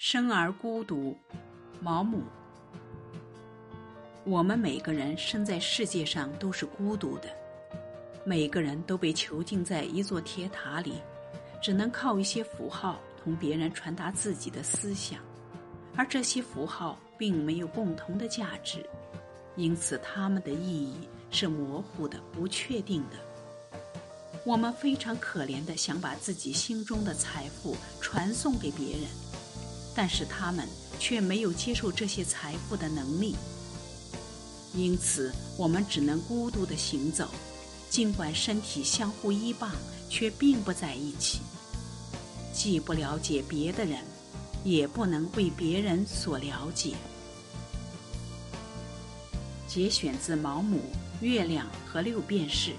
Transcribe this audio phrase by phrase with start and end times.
[0.00, 1.18] 生而孤独，
[1.80, 2.22] 毛姆。
[4.22, 7.28] 我们每个人生在世界上都是孤独的，
[8.24, 10.94] 每个人都被囚禁在一座铁塔里，
[11.60, 15.18] 只能靠一些符号同别人传达自己的思想，
[15.96, 18.88] 而这些符号并没有共同的价值，
[19.56, 23.16] 因此它们的意义是模糊的、不确定的。
[24.44, 29.27] 我们非常可怜的想把自己心中的财富传送给别人。
[29.94, 30.66] 但是他们
[30.98, 33.34] 却没有接受这些财富的能力，
[34.74, 37.28] 因此我们只能孤独的行走，
[37.90, 39.70] 尽管身体相互依傍，
[40.08, 41.40] 却并不在一起。
[42.52, 44.02] 既不了解别的人，
[44.64, 46.94] 也不能为别人所了解。
[49.66, 50.78] 节选自毛姆
[51.24, 52.70] 《月亮和六便士》。